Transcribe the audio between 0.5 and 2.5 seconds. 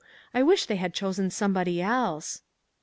they had chosen anybody else."